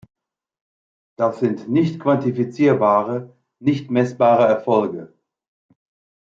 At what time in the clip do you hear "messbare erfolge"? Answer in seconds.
3.91-5.13